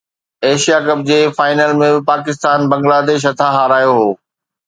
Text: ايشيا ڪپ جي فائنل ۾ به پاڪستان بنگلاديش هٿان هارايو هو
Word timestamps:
ايشيا 0.47 0.77
ڪپ 0.85 1.01
جي 1.09 1.17
فائنل 1.39 1.73
۾ 1.81 1.89
به 1.97 2.01
پاڪستان 2.09 2.67
بنگلاديش 2.71 3.27
هٿان 3.31 3.51
هارايو 3.57 3.91
هو 3.99 4.09